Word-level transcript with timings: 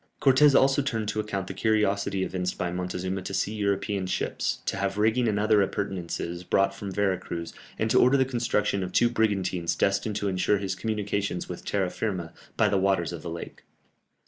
Cortès 0.19 0.59
also 0.59 0.81
turned 0.81 1.07
to 1.09 1.19
account 1.19 1.45
the 1.45 1.53
curiosity 1.53 2.23
evinced 2.23 2.57
by 2.57 2.71
Montezuma 2.71 3.21
to 3.21 3.35
see 3.35 3.53
European 3.53 4.07
ships, 4.07 4.63
to 4.65 4.77
have 4.77 4.97
rigging 4.97 5.27
and 5.27 5.39
other 5.39 5.61
appurtenances 5.61 6.43
brought 6.43 6.73
from 6.73 6.89
Vera 6.91 7.19
Cruz, 7.19 7.53
and 7.77 7.87
to 7.91 7.99
order 8.01 8.17
the 8.17 8.25
construction 8.25 8.81
of 8.81 8.91
two 8.93 9.11
brigantines 9.11 9.75
destined 9.75 10.15
to 10.15 10.27
ensure 10.27 10.57
his 10.57 10.73
communications 10.73 11.47
with 11.47 11.63
terra 11.65 11.91
firma 11.91 12.33
by 12.57 12.67
the 12.67 12.79
waters 12.79 13.13
of 13.13 13.21
the 13.21 13.29
lake. 13.29 13.61